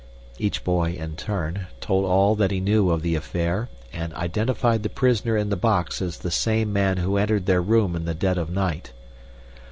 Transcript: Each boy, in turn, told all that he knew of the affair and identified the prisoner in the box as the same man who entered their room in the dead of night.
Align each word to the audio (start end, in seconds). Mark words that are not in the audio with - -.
Each 0.39 0.63
boy, 0.63 0.93
in 0.93 1.15
turn, 1.15 1.67
told 1.79 2.05
all 2.05 2.33
that 2.33 2.49
he 2.49 2.59
knew 2.59 2.89
of 2.89 3.03
the 3.03 3.13
affair 3.13 3.69
and 3.93 4.15
identified 4.15 4.81
the 4.81 4.89
prisoner 4.89 5.37
in 5.37 5.49
the 5.51 5.55
box 5.55 6.01
as 6.01 6.17
the 6.17 6.31
same 6.31 6.73
man 6.73 6.97
who 6.97 7.17
entered 7.17 7.45
their 7.45 7.61
room 7.61 7.95
in 7.95 8.05
the 8.05 8.15
dead 8.15 8.39
of 8.39 8.49
night. 8.49 8.93